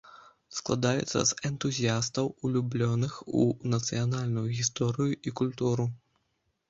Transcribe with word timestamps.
Складаецца 0.59 1.19
з 1.31 1.35
энтузіястаў, 1.49 2.31
улюблёных 2.49 3.13
у 3.43 3.45
нацыянальную 3.77 4.47
гісторыю 4.59 5.13
і 5.27 5.39
культуру. 5.43 5.85